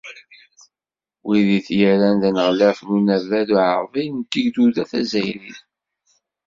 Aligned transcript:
Wid 1.27 1.47
i 1.57 1.59
t-yerran 1.65 2.15
d 2.21 2.23
aneɣlaf 2.29 2.79
n 2.85 2.87
Unabad 2.97 3.49
Uɛḍil 3.55 4.09
n 4.15 4.21
Tegduda 4.31 4.83
Tazzayrit. 4.91 5.59